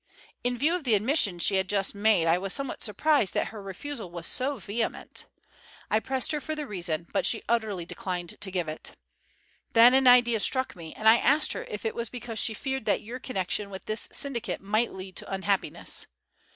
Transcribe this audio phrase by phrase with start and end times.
[0.43, 3.61] In view of the admission she had just made, I was somewhat surprised that her
[3.61, 5.27] refusal was so vehement.
[5.91, 8.93] I pressed her for the reason, but she utterly declined to give it.
[9.73, 12.85] Then an idea struck me, and I asked her if it was because she feared
[12.85, 16.07] that your connection with this syndicate might lead to unhappiness.